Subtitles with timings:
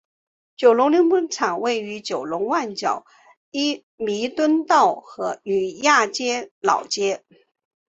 [0.55, 3.05] 九龙溜冰场位于九龙旺角
[3.97, 5.03] 弥敦道
[5.43, 7.23] 与亚皆老街。